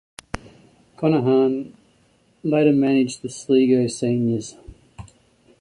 [0.97, 1.75] Conaghan
[2.41, 4.55] later managed the Sligo seniors.